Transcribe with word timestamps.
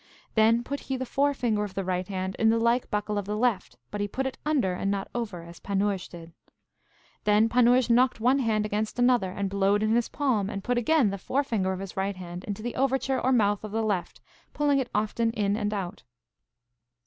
Then 0.33 0.63
put 0.63 0.79
he 0.79 0.97
the 0.97 1.05
forefinger 1.05 1.63
of 1.63 1.75
the 1.75 1.83
right 1.83 2.07
hand 2.07 2.35
in 2.39 2.49
the 2.49 2.57
like 2.57 2.89
buckle 2.89 3.19
of 3.19 3.25
the 3.25 3.37
left, 3.37 3.77
but 3.91 4.01
he 4.01 4.07
put 4.07 4.25
it 4.25 4.39
under, 4.43 4.73
and 4.73 4.89
not 4.89 5.07
over, 5.13 5.43
as 5.43 5.59
Panurge 5.59 6.09
did. 6.09 6.33
Then 7.23 7.47
Panurge 7.47 7.87
knocked 7.91 8.19
one 8.19 8.39
hand 8.39 8.65
against 8.65 8.97
another, 8.97 9.29
and 9.29 9.47
blowed 9.47 9.83
in 9.83 9.91
his 9.93 10.09
palm, 10.09 10.49
and 10.49 10.63
put 10.63 10.79
again 10.79 11.11
the 11.11 11.19
forefinger 11.19 11.71
of 11.71 11.81
his 11.81 11.95
right 11.95 12.15
hand 12.15 12.43
into 12.45 12.63
the 12.63 12.73
overture 12.73 13.21
or 13.21 13.31
mouth 13.31 13.63
of 13.63 13.69
the 13.73 13.83
left, 13.83 14.21
pulling 14.55 14.79
it 14.79 14.89
often 14.95 15.29
in 15.33 15.55
and 15.55 15.71
out. 15.71 16.01